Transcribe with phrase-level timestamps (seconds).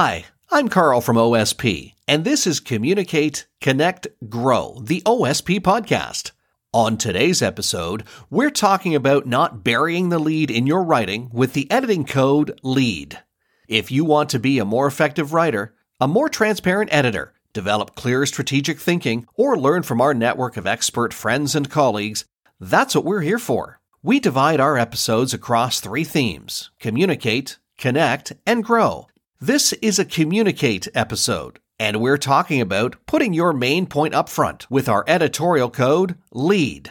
[0.00, 6.30] Hi, I'm Carl from OSP, and this is Communicate, Connect, Grow, the OSP podcast.
[6.72, 11.68] On today's episode, we're talking about not burying the lead in your writing with the
[11.68, 13.18] editing code LEDE.
[13.66, 18.24] If you want to be a more effective writer, a more transparent editor, develop clear
[18.24, 22.24] strategic thinking, or learn from our network of expert friends and colleagues,
[22.60, 23.80] that's what we're here for.
[24.04, 29.08] We divide our episodes across three themes communicate, connect, and grow.
[29.40, 34.68] This is a communicate episode, and we're talking about putting your main point up front
[34.68, 36.90] with our editorial code LEDE.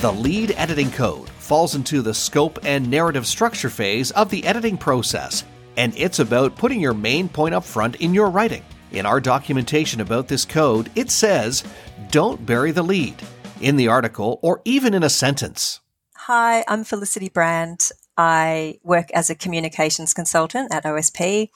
[0.00, 4.76] The lede editing code falls into the scope and narrative structure phase of the editing
[4.76, 5.44] process,
[5.76, 8.64] and it's about putting your main point up front in your writing.
[8.90, 11.64] In our documentation about this code, it says,
[12.10, 13.14] don't bury the lead
[13.60, 15.80] in the article or even in a sentence.
[16.16, 17.90] Hi, I'm Felicity Brand.
[18.16, 21.48] I work as a communications consultant at OSP.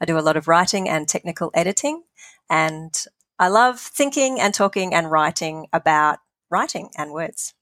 [0.00, 2.04] I do a lot of writing and technical editing,
[2.48, 2.94] and
[3.38, 7.54] I love thinking and talking and writing about writing and words.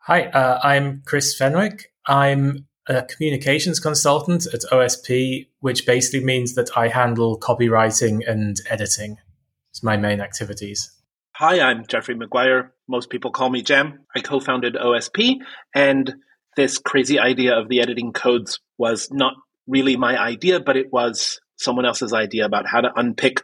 [0.00, 1.92] Hi, uh, I'm Chris Fenwick.
[2.06, 9.18] I'm a communications consultant at OSP, which basically means that I handle copywriting and editing.
[9.70, 10.90] It's my main activities.
[11.36, 12.70] Hi, I'm Jeffrey McGuire.
[12.86, 14.00] Most people call me Jam.
[14.14, 15.38] I co founded OSP,
[15.74, 16.14] and
[16.56, 19.34] this crazy idea of the editing codes was not
[19.66, 23.40] really my idea, but it was someone else's idea about how to unpick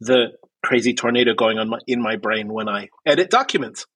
[0.00, 0.32] the
[0.64, 3.86] crazy tornado going on in my brain when I edit documents.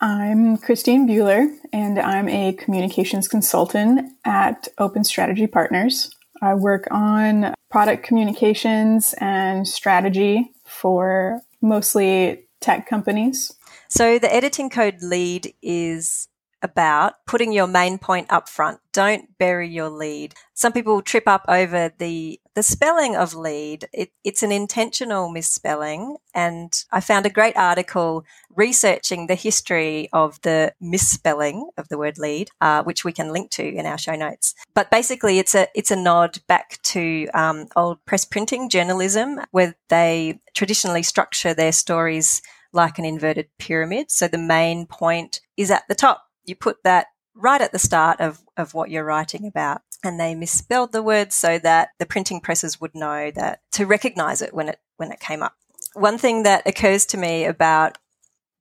[0.00, 6.14] I'm Christine Bueller, and I'm a communications consultant at Open Strategy Partners.
[6.40, 13.52] I work on product communications and strategy for mostly tech companies.
[13.88, 16.28] So, the editing code lede is
[16.62, 18.78] about putting your main point up front.
[18.92, 20.34] Don't bury your lead.
[20.54, 23.84] Some people trip up over the the spelling of lede.
[23.92, 30.40] It, it's an intentional misspelling, and I found a great article researching the history of
[30.42, 34.16] the misspelling of the word lede, uh, which we can link to in our show
[34.16, 34.56] notes.
[34.74, 39.76] But basically, it's a it's a nod back to um, old press printing journalism, where
[39.88, 42.42] they traditionally structure their stories
[42.72, 44.10] like an inverted pyramid.
[44.10, 47.06] So the main point is at the top you put that
[47.38, 49.82] right at the start of, of what you're writing about.
[50.04, 54.40] And they misspelled the word so that the printing presses would know that to recognize
[54.42, 55.54] it when it when it came up.
[55.94, 57.98] One thing that occurs to me about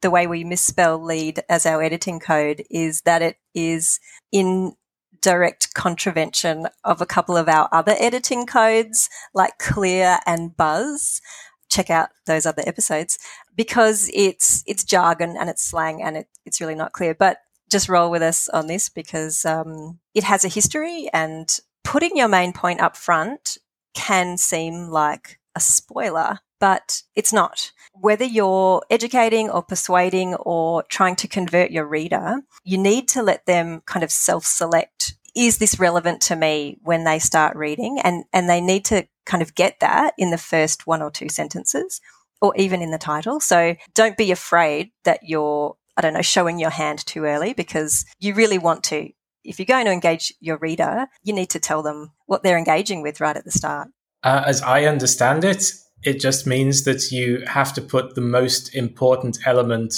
[0.02, 4.00] the way we misspell lede as our editing code is that it is
[4.32, 4.74] in
[5.22, 11.22] direct contravention of a couple of our other editing codes like clear and buzz
[11.70, 13.18] check out those other episodes
[13.56, 17.40] because it's it's jargon and it's slang and it, it's really not clear but
[17.70, 22.28] just roll with us on this because um, it has a history and putting your
[22.28, 23.58] main point up front
[23.94, 27.72] can seem like a spoiler, but it's not.
[27.94, 33.46] Whether you're educating or persuading or trying to convert your reader, you need to let
[33.46, 38.00] them kind of self select is this relevant to me when they start reading?
[38.04, 41.30] And, and they need to kind of get that in the first one or two
[41.30, 42.02] sentences
[42.42, 43.40] or even in the title.
[43.40, 48.06] So don't be afraid that you're I don't know, showing your hand too early because
[48.20, 49.10] you really want to.
[49.44, 53.02] If you're going to engage your reader, you need to tell them what they're engaging
[53.02, 53.90] with right at the start.
[54.24, 55.72] Uh, as I understand it,
[56.04, 59.96] it just means that you have to put the most important element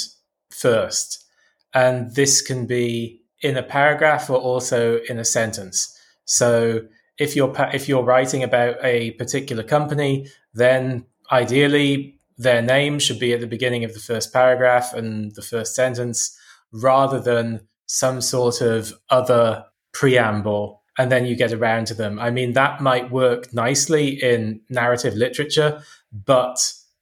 [0.50, 1.26] first.
[1.74, 5.96] And this can be in a paragraph or also in a sentence.
[6.26, 6.82] So
[7.18, 13.34] if you're if you're writing about a particular company, then ideally their name should be
[13.34, 16.36] at the beginning of the first paragraph and the first sentence
[16.72, 22.18] rather than some sort of other preamble and then you get around to them.
[22.18, 25.82] I mean, that might work nicely in narrative literature,
[26.26, 26.58] but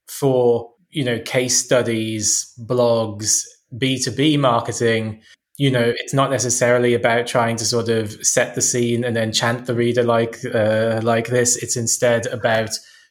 [0.08, 3.44] for, you know, case studies, blogs,
[3.76, 5.22] B2B marketing,
[5.58, 9.32] you know, it's not necessarily about trying to sort of set the scene and then
[9.32, 11.58] chant the reader like uh, like this.
[11.58, 12.70] It's instead about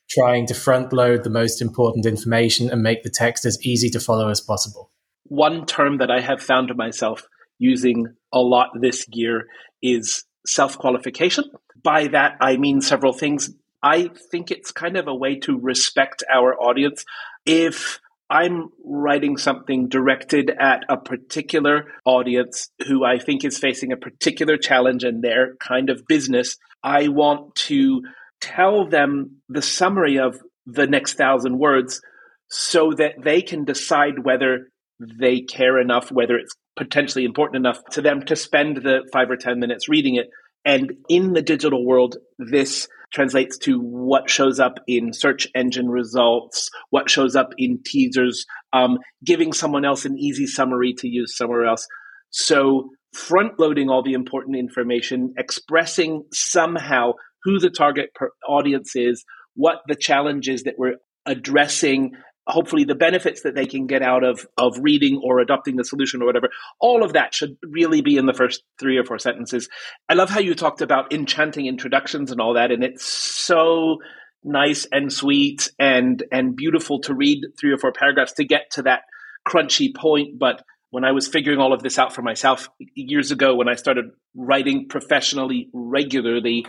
[0.08, 4.00] trying to front load the most important information and make the text as easy to
[4.00, 4.90] follow as possible.
[5.24, 7.26] One term that I have found myself
[7.58, 9.46] using a lot this year
[9.82, 11.44] is self qualification.
[11.82, 13.50] By that, I mean several things.
[13.82, 17.04] I think it's kind of a way to respect our audience.
[17.44, 23.96] If I'm writing something directed at a particular audience who I think is facing a
[23.96, 28.02] particular challenge in their kind of business, I want to
[28.40, 32.00] tell them the summary of the next thousand words
[32.48, 34.68] so that they can decide whether
[35.00, 39.36] they care enough, whether it's potentially important enough to them to spend the five or
[39.36, 40.28] 10 minutes reading it.
[40.64, 46.70] And in the digital world, this translates to what shows up in search engine results,
[46.90, 51.66] what shows up in teasers, um, giving someone else an easy summary to use somewhere
[51.66, 51.86] else.
[52.30, 57.12] So, front loading all the important information, expressing somehow
[57.46, 58.10] who the target
[58.46, 62.12] audience is, what the challenge is that we're addressing,
[62.46, 66.22] hopefully the benefits that they can get out of of reading or adopting the solution
[66.22, 66.48] or whatever.
[66.80, 69.68] All of that should really be in the first three or four sentences.
[70.08, 73.98] I love how you talked about enchanting introductions and all that and it's so
[74.46, 78.82] nice and sweet and and beautiful to read three or four paragraphs to get to
[78.82, 79.02] that
[79.46, 83.56] crunchy point but when i was figuring all of this out for myself years ago
[83.56, 84.04] when i started
[84.36, 86.64] writing professionally regularly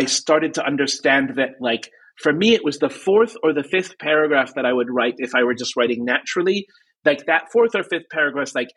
[0.00, 3.98] i started to understand that like for me, it was the fourth or the fifth
[3.98, 6.66] paragraph that I would write if I were just writing naturally.
[7.04, 8.70] Like that fourth or fifth paragraph, like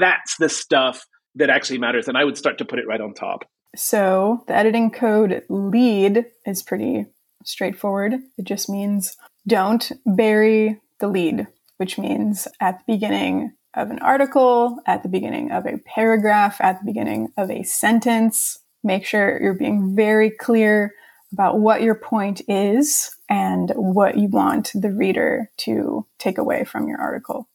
[0.00, 1.04] that's the stuff
[1.34, 2.08] that actually matters.
[2.08, 3.44] And I would start to put it right on top.
[3.76, 7.06] So the editing code lead is pretty
[7.44, 8.14] straightforward.
[8.38, 9.16] It just means
[9.46, 11.46] don't bury the lead,
[11.76, 16.80] which means at the beginning of an article, at the beginning of a paragraph, at
[16.80, 20.94] the beginning of a sentence, make sure you're being very clear
[21.32, 26.88] about what your point is and what you want the reader to take away from
[26.88, 27.48] your article.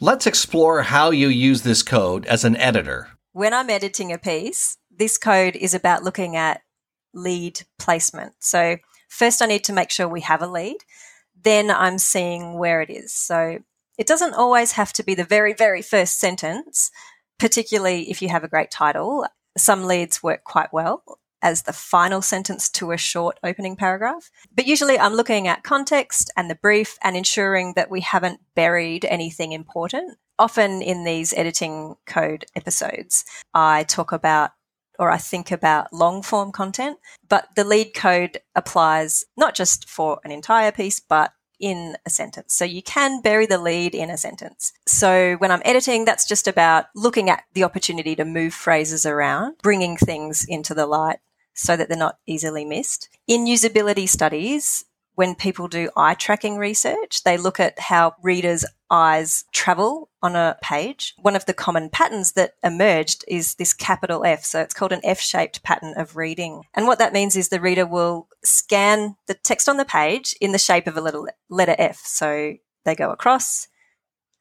[0.00, 3.08] Let's explore how you use this code as an editor.
[3.32, 6.62] When I'm editing a piece, this code is about looking at
[7.12, 8.34] lead placement.
[8.38, 8.78] So,
[9.08, 10.78] first, I need to make sure we have a lead.
[11.40, 13.12] Then, I'm seeing where it is.
[13.12, 13.58] So,
[13.98, 16.90] it doesn't always have to be the very, very first sentence,
[17.38, 19.26] particularly if you have a great title.
[19.56, 21.02] Some leads work quite well
[21.42, 24.30] as the final sentence to a short opening paragraph.
[24.54, 29.04] But usually I'm looking at context and the brief and ensuring that we haven't buried
[29.04, 30.18] anything important.
[30.38, 33.24] Often in these editing code episodes,
[33.54, 34.50] I talk about
[34.98, 36.98] or I think about long form content,
[37.28, 42.54] but the lead code applies not just for an entire piece, but in a sentence.
[42.54, 44.72] So you can bury the lead in a sentence.
[44.86, 49.56] So when I'm editing, that's just about looking at the opportunity to move phrases around,
[49.62, 51.18] bringing things into the light
[51.54, 53.08] so that they're not easily missed.
[53.26, 54.84] In usability studies,
[55.18, 60.56] when people do eye tracking research, they look at how readers' eyes travel on a
[60.62, 61.16] page.
[61.18, 64.44] One of the common patterns that emerged is this capital F.
[64.44, 66.62] So it's called an F shaped pattern of reading.
[66.72, 70.52] And what that means is the reader will scan the text on the page in
[70.52, 71.98] the shape of a little letter F.
[72.04, 72.54] So
[72.84, 73.66] they go across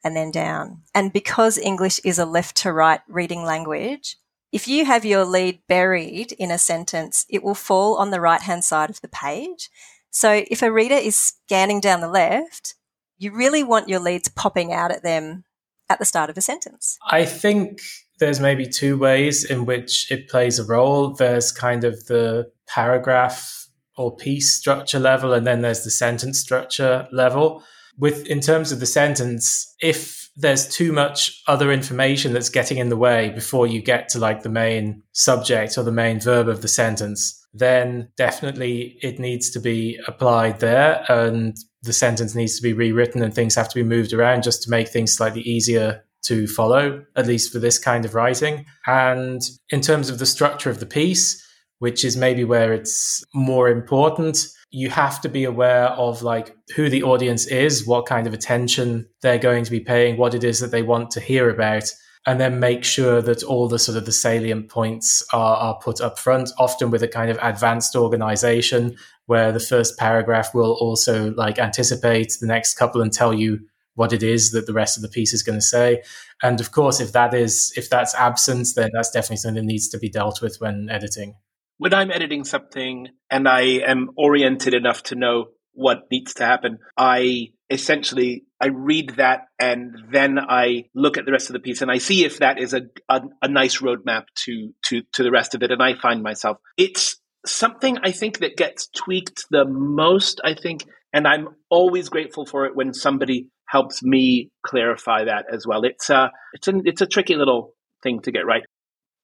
[0.04, 0.84] and then down.
[0.94, 4.18] And because English is a left to right reading language,
[4.52, 8.42] if you have your lead buried in a sentence, it will fall on the right
[8.42, 9.72] hand side of the page.
[10.18, 12.74] So if a reader is scanning down the left,
[13.20, 15.44] you really want your leads popping out at them
[15.90, 16.98] at the start of a sentence.
[17.08, 17.82] I think
[18.18, 21.14] there's maybe two ways in which it plays a role.
[21.14, 27.08] There's kind of the paragraph or piece structure level, and then there's the sentence structure
[27.12, 27.62] level.
[27.96, 32.90] With in terms of the sentence, if there's too much other information that's getting in
[32.90, 36.64] the way before you get to like the main subject or the main verb of
[36.64, 42.64] the sentence, then definitely it needs to be applied there and the sentence needs to
[42.64, 46.04] be rewritten and things have to be moved around just to make things slightly easier
[46.24, 48.66] to follow, at least for this kind of writing.
[48.86, 51.44] And in terms of the structure of the piece,
[51.80, 56.90] which is maybe where it's more important, you have to be aware of like who
[56.90, 60.60] the audience is, what kind of attention they're going to be paying, what it is
[60.60, 61.90] that they want to hear about,
[62.28, 66.02] and then make sure that all the sort of the salient points are, are put
[66.02, 71.32] up front, often with a kind of advanced organization where the first paragraph will also
[71.32, 73.60] like anticipate the next couple and tell you
[73.96, 76.04] what it is that the rest of the piece is going to say.
[76.44, 79.88] And of course, if that is, if that's absent, then that's definitely something that needs
[79.90, 81.34] to be dealt with when editing
[81.78, 86.80] when I'm editing something and I am oriented enough to know what needs to happen,
[86.98, 91.82] I essentially I read that and then I look at the rest of the piece
[91.82, 95.32] and I see if that is a a, a nice roadmap to to to the
[95.32, 99.66] rest of it, and I find myself it's something I think that gets tweaked the
[99.66, 100.42] most.
[100.44, 105.68] I think, and I'm always grateful for it when somebody helps me clarify that as
[105.68, 105.84] well.
[105.84, 107.74] It's a it's a it's a tricky little
[108.04, 108.64] thing to get right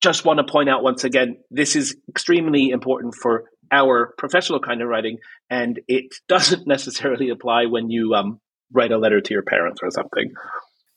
[0.03, 4.81] just want to point out once again, this is extremely important for our professional kind
[4.81, 5.17] of writing,
[5.49, 8.39] and it doesn't necessarily apply when you um,
[8.73, 10.33] write a letter to your parents or something.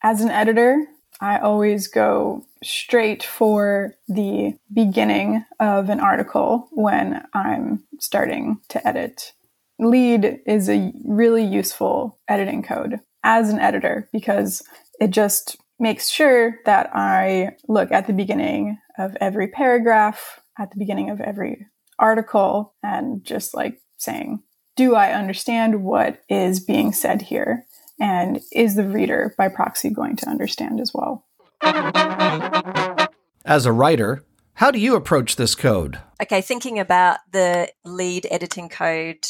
[0.03, 0.87] As an editor,
[1.21, 9.33] I always go straight for the beginning of an article when I'm starting to edit.
[9.79, 14.63] Lead is a really useful editing code as an editor because
[15.01, 20.79] it just makes sure that I look at the beginning of every paragraph, at the
[20.79, 21.67] beginning of every
[21.99, 24.43] article, and just like saying,
[24.77, 27.65] do I understand what is being said here?
[27.99, 31.25] And is the reader by proxy going to understand as well?
[33.45, 35.99] As a writer, how do you approach this code?
[36.23, 39.27] Okay, thinking about the lead editing code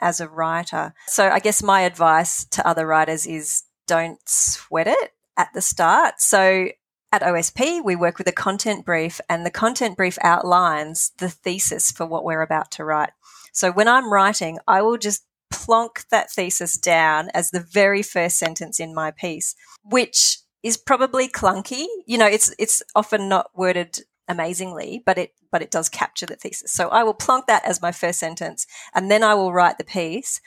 [0.00, 0.94] as a writer.
[1.06, 6.20] So I guess my advice to other writers is don't sweat it at the start.
[6.20, 6.68] So
[7.12, 11.90] at OSP, we work with a content brief, and the content brief outlines the thesis
[11.90, 13.10] for what we're about to write.
[13.52, 18.38] So when I'm writing, I will just plonk that thesis down as the very first
[18.38, 21.86] sentence in my piece, which is probably clunky.
[22.06, 26.36] You know, it's it's often not worded amazingly, but it but it does capture the
[26.36, 26.72] thesis.
[26.72, 29.84] So I will plonk that as my first sentence, and then I will write the
[29.84, 30.40] piece.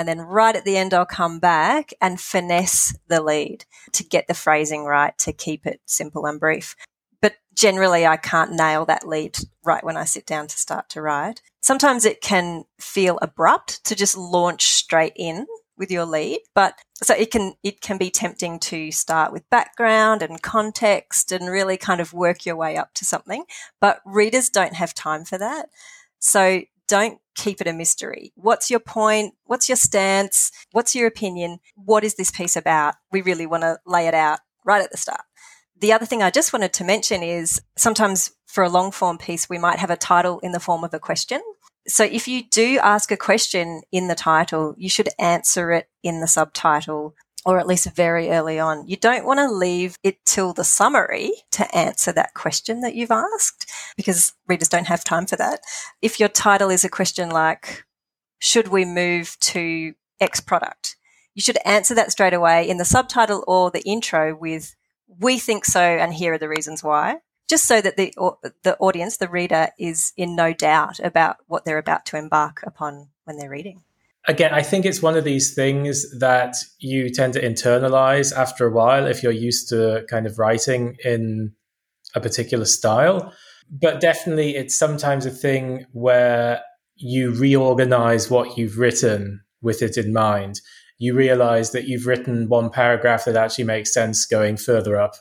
[0.00, 4.28] And then right at the end, I'll come back and finesse the lead to get
[4.28, 6.74] the phrasing right, to keep it simple and brief
[7.20, 11.02] but generally I can't nail that lead right when I sit down to start to
[11.02, 11.42] write.
[11.60, 17.14] Sometimes it can feel abrupt to just launch straight in with your lead, but so
[17.14, 22.00] it can it can be tempting to start with background and context and really kind
[22.00, 23.44] of work your way up to something,
[23.80, 25.68] but readers don't have time for that.
[26.18, 28.32] So don't keep it a mystery.
[28.34, 29.34] What's your point?
[29.44, 30.50] What's your stance?
[30.72, 31.60] What's your opinion?
[31.76, 32.96] What is this piece about?
[33.12, 35.20] We really want to lay it out right at the start.
[35.78, 39.48] The other thing I just wanted to mention is sometimes for a long form piece,
[39.48, 41.40] we might have a title in the form of a question.
[41.86, 46.20] So if you do ask a question in the title, you should answer it in
[46.20, 47.14] the subtitle
[47.46, 48.86] or at least very early on.
[48.86, 53.10] You don't want to leave it till the summary to answer that question that you've
[53.10, 55.60] asked because readers don't have time for that.
[56.02, 57.84] If your title is a question like,
[58.38, 60.96] should we move to X product?
[61.34, 64.74] You should answer that straight away in the subtitle or the intro with,
[65.18, 67.18] we think so, and here are the reasons why.
[67.48, 68.12] Just so that the
[68.62, 73.08] the audience, the reader, is in no doubt about what they're about to embark upon
[73.24, 73.82] when they're reading.
[74.28, 78.72] Again, I think it's one of these things that you tend to internalize after a
[78.72, 81.52] while if you're used to kind of writing in
[82.14, 83.32] a particular style.
[83.70, 86.60] But definitely, it's sometimes a thing where
[86.96, 90.60] you reorganize what you've written with it in mind
[91.00, 95.14] you realize that you've written one paragraph that actually makes sense going further up?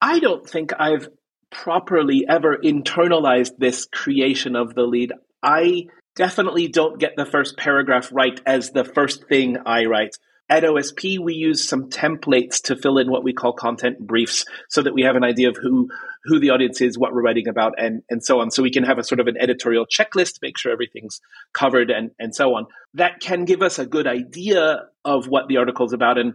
[0.00, 1.08] I don't think I've
[1.50, 5.14] properly ever internalized this creation of the lead.
[5.42, 5.86] I
[6.16, 10.16] definitely don't get the first paragraph right as the first thing I write.
[10.48, 14.80] At OSP, we use some templates to fill in what we call content briefs so
[14.82, 15.88] that we have an idea of who,
[16.24, 18.52] who the audience is, what we're writing about, and, and so on.
[18.52, 21.20] So we can have a sort of an editorial checklist make sure everything's
[21.52, 22.66] covered and, and so on.
[22.94, 26.16] That can give us a good idea of what the article is about.
[26.16, 26.34] And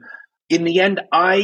[0.52, 1.36] in the end, I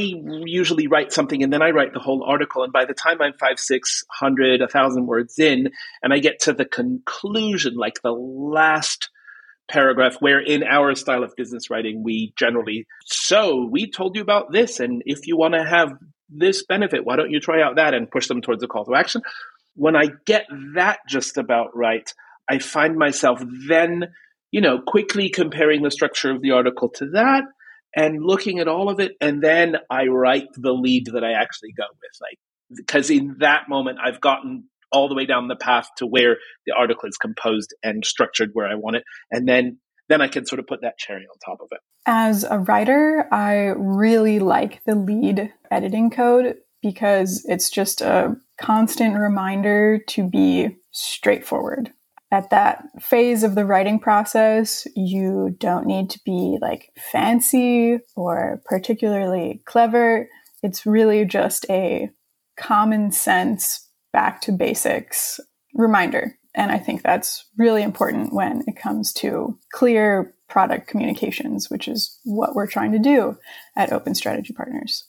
[0.46, 2.64] usually write something and then I write the whole article.
[2.64, 5.70] And by the time I'm five, six hundred, a thousand words in,
[6.04, 9.10] and I get to the conclusion, like the last
[9.70, 14.50] paragraph where in our style of business writing we generally so we told you about
[14.50, 15.92] this and if you want to have
[16.30, 18.96] this benefit why don't you try out that and push them towards a call to
[18.96, 19.22] action
[19.76, 20.46] when i get
[20.76, 22.14] that just about right
[22.50, 24.06] i find myself then
[24.52, 27.44] you know quickly comparing the structure of the article to that
[27.98, 31.74] and looking at all of it and then i write the lead that i actually
[31.76, 32.38] go with like
[32.76, 36.74] because in that moment i've gotten all the way down the path to where the
[36.74, 39.04] article is composed and structured where I want it.
[39.32, 41.80] And then then I can sort of put that cherry on top of it.
[42.06, 49.18] As a writer, I really like the lead editing code because it's just a constant
[49.18, 51.92] reminder to be straightforward.
[52.30, 58.62] At that phase of the writing process, you don't need to be like fancy or
[58.66, 60.28] particularly clever.
[60.62, 62.10] It's really just a
[62.60, 65.40] common sense back to basics
[65.74, 66.38] reminder.
[66.54, 72.20] And I think that's really important when it comes to clear product communications, which is
[72.24, 73.38] what we're trying to do
[73.76, 75.06] at Open Strategy Partners.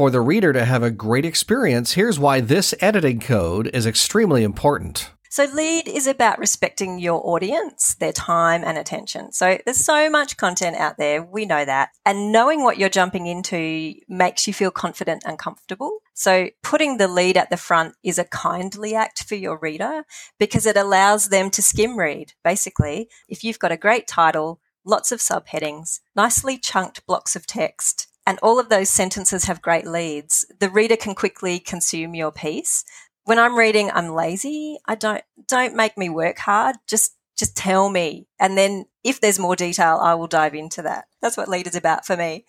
[0.00, 4.44] For the reader to have a great experience, here's why this editing code is extremely
[4.44, 5.10] important.
[5.28, 9.30] So, lead is about respecting your audience, their time and attention.
[9.32, 11.22] So, there's so much content out there.
[11.22, 11.90] We know that.
[12.06, 15.98] And knowing what you're jumping into makes you feel confident and comfortable.
[16.14, 20.04] So, putting the lead at the front is a kindly act for your reader
[20.38, 22.32] because it allows them to skim read.
[22.42, 28.06] Basically, if you've got a great title, lots of subheadings, nicely chunked blocks of text,
[28.30, 32.84] and all of those sentences have great leads, the reader can quickly consume your piece.
[33.24, 34.78] When I'm reading, I'm lazy.
[34.86, 36.76] I don't, don't make me work hard.
[36.86, 38.28] Just, just tell me.
[38.38, 41.06] And then if there's more detail, I will dive into that.
[41.20, 42.44] That's what lead is about for me.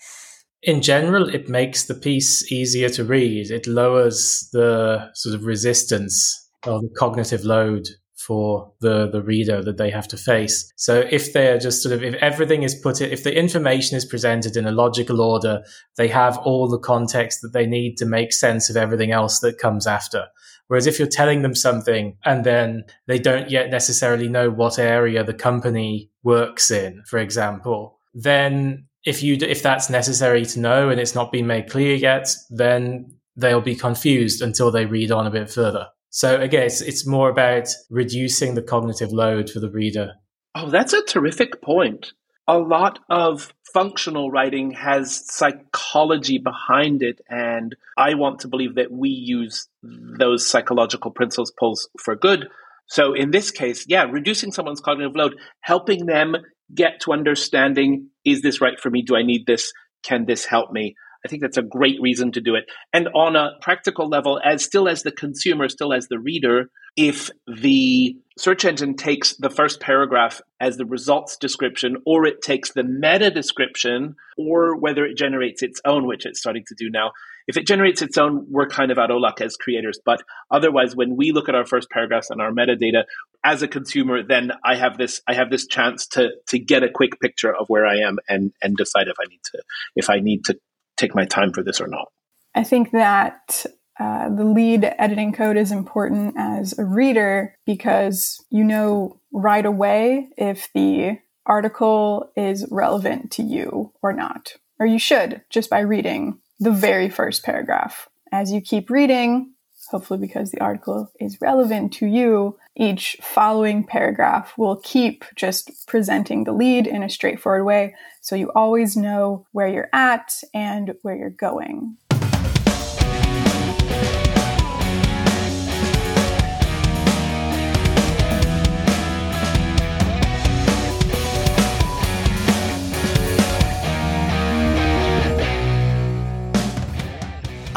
[0.61, 3.49] In general, it makes the piece easier to read.
[3.49, 7.87] It lowers the sort of resistance or the cognitive load
[8.25, 10.71] for the the reader that they have to face.
[10.75, 14.05] So if they're just sort of if everything is put in, if the information is
[14.05, 15.63] presented in a logical order,
[15.97, 19.57] they have all the context that they need to make sense of everything else that
[19.57, 20.27] comes after.
[20.67, 25.23] Whereas if you're telling them something and then they don't yet necessarily know what area
[25.23, 30.99] the company works in, for example, then if you if that's necessary to know and
[30.99, 35.31] it's not been made clear yet, then they'll be confused until they read on a
[35.31, 35.87] bit further.
[36.11, 40.13] So again, it's, it's more about reducing the cognitive load for the reader.
[40.53, 42.11] Oh, that's a terrific point.
[42.47, 48.91] A lot of functional writing has psychology behind it, and I want to believe that
[48.91, 52.49] we use those psychological principles for good.
[52.87, 56.35] So in this case, yeah, reducing someone's cognitive load, helping them
[56.75, 59.01] get to understanding is this right for me?
[59.01, 59.71] Do I need this?
[60.03, 60.95] Can this help me?
[61.25, 62.65] I think that's a great reason to do it.
[62.93, 67.29] And on a practical level, as still as the consumer, still as the reader, if
[67.47, 72.83] the search engine takes the first paragraph as the results description, or it takes the
[72.83, 77.11] meta description, or whether it generates its own, which it's starting to do now.
[77.47, 79.99] If it generates its own, we're kind of out of luck as creators.
[80.03, 83.03] But otherwise, when we look at our first paragraphs and our metadata
[83.43, 86.89] as a consumer, then I have this I have this chance to to get a
[86.89, 89.63] quick picture of where I am and and decide if I need to
[89.95, 90.59] if I need to
[91.01, 92.07] take my time for this or not.
[92.55, 93.65] I think that
[93.99, 100.29] uh, the lead editing code is important as a reader because you know right away
[100.37, 104.53] if the article is relevant to you or not.
[104.79, 108.07] Or you should just by reading the very first paragraph.
[108.31, 109.53] As you keep reading,
[109.91, 116.45] hopefully because the article is relevant to you, each following paragraph will keep just presenting
[116.45, 121.15] the lead in a straightforward way so you always know where you're at and where
[121.15, 121.97] you're going.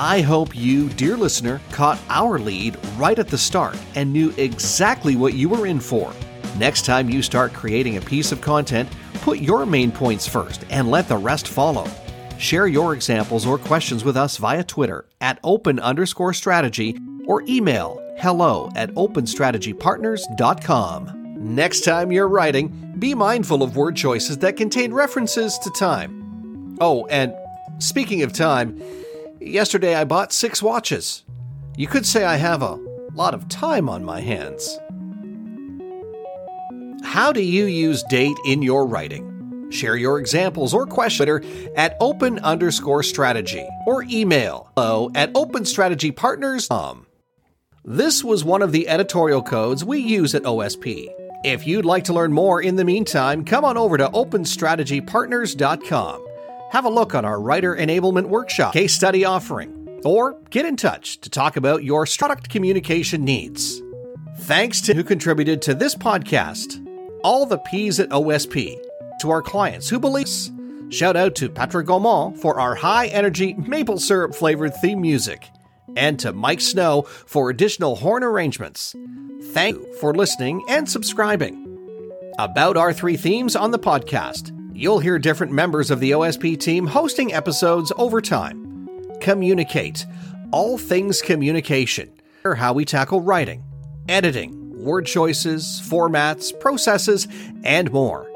[0.04, 5.16] I hope you, dear listener, caught our lead right at the start and knew exactly
[5.16, 6.12] what you were in for.
[6.58, 8.86] Next time you start creating a piece of content,
[9.22, 11.88] put your main points first and let the rest follow.
[12.36, 17.98] Share your examples or questions with us via Twitter at open underscore strategy or email
[18.18, 21.36] hello at openstrategypartners.com.
[21.38, 26.76] Next time you're writing, be mindful of word choices that contain references to time.
[26.78, 27.34] Oh, and
[27.78, 28.78] speaking of time,
[29.44, 31.22] Yesterday I bought six watches.
[31.76, 32.80] You could say I have a
[33.12, 34.78] lot of time on my hands.
[37.02, 39.68] How do you use date in your writing?
[39.70, 41.44] Share your examples or question
[41.76, 47.06] at open underscore strategy or email hello at openstrategypartners.com.
[47.84, 51.12] This was one of the editorial codes we use at OSP.
[51.44, 56.23] If you'd like to learn more in the meantime, come on over to openstrategypartners.com
[56.74, 61.20] have a look on our writer enablement workshop case study offering, or get in touch
[61.20, 63.80] to talk about your product communication needs.
[64.38, 66.84] Thanks to who contributed to this podcast,
[67.22, 68.76] all the P's at OSP,
[69.20, 70.26] to our clients who believe.
[70.88, 75.48] Shout out to Patrick Gaumont for our high energy maple syrup flavored theme music,
[75.96, 78.96] and to Mike Snow for additional horn arrangements.
[79.52, 81.60] Thank you for listening and subscribing.
[82.40, 86.88] About our three themes on the podcast You'll hear different members of the OSP team
[86.88, 88.88] hosting episodes over time.
[89.20, 90.04] Communicate.
[90.50, 92.10] All things communication.
[92.44, 93.62] How we tackle writing,
[94.08, 97.28] editing, word choices, formats, processes,
[97.62, 98.28] and more.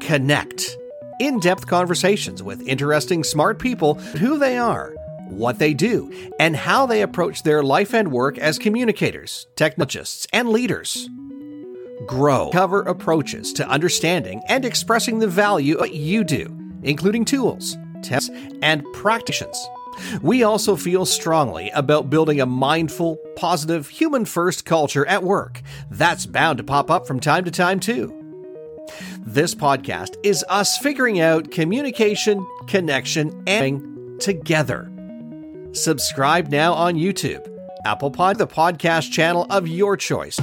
[0.00, 0.76] Connect.
[1.20, 4.94] In depth conversations with interesting, smart people, who they are,
[5.30, 10.50] what they do, and how they approach their life and work as communicators, technologists, and
[10.50, 11.08] leaders
[12.06, 17.76] grow, cover approaches to understanding and expressing the value of what you do, including tools,
[18.02, 18.30] tests,
[18.62, 19.58] and practices.
[20.22, 25.62] We also feel strongly about building a mindful, positive, human first culture at work.
[25.90, 28.18] That's bound to pop up from time to time, too.
[29.20, 34.90] This podcast is us figuring out communication, connection, and together.
[35.72, 37.46] Subscribe now on YouTube,
[37.84, 40.38] Apple Pod, the podcast channel of your choice